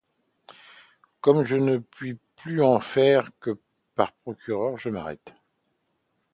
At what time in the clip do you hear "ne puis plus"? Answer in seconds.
1.57-2.63